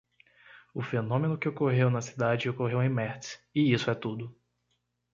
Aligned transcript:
O 0.73 0.81
fenômeno 0.81 1.37
que 1.37 1.47
ocorreu 1.47 1.91
na 1.91 2.01
cidade 2.01 2.49
ocorreu 2.49 2.81
em 2.81 2.89
Metz, 2.89 3.39
e 3.53 3.71
isso 3.71 3.91
é 3.91 3.93
tudo. 3.93 4.35